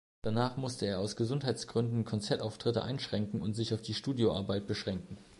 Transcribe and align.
Danach 0.23 0.57
musste 0.57 0.87
er 0.87 0.97
aus 0.97 1.15
Gesundheitsgründen 1.15 2.05
Konzertauftritte 2.05 2.81
einschränken 2.81 3.39
und 3.39 3.53
sich 3.53 3.71
auf 3.71 3.83
die 3.83 3.93
Studioarbeit 3.93 4.65
beschränken. 4.65 5.19